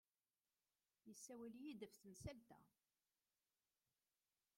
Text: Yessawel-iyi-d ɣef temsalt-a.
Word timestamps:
Yessawel-iyi-d 1.07 1.81
ɣef 1.87 1.95
temsalt-a. 2.01 2.59